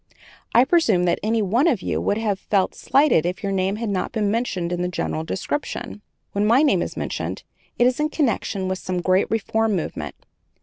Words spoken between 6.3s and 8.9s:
When my name is mentioned, it is in connection with